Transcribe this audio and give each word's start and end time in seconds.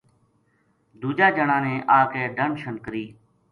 دوجا 1.01 1.27
جنا 1.35 1.57
نے 1.65 1.75
آ 1.97 1.99
کے 2.11 2.23
ڈنڈ 2.35 2.53
شن 2.61 2.75
کری 2.85 3.05